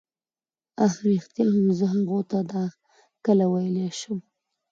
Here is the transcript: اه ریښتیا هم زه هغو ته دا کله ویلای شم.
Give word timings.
اه 0.85 0.93
ریښتیا 1.07 1.45
هم 1.53 1.67
زه 1.79 1.85
هغو 1.93 2.19
ته 2.29 2.37
دا 2.51 2.63
کله 3.25 3.43
ویلای 3.53 3.89
شم. 3.99 4.17